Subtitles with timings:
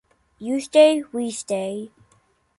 [0.39, 1.91] You stay, we stay.